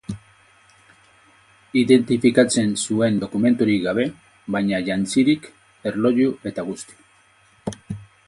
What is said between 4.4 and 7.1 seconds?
baina jantzirik, erloju eta guzti.